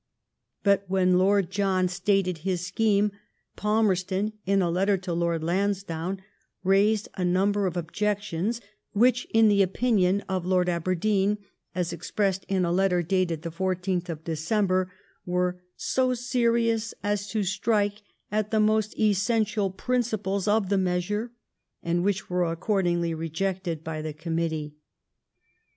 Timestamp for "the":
9.47-9.61, 13.43-13.51, 18.49-18.59, 20.69-20.77, 24.01-24.13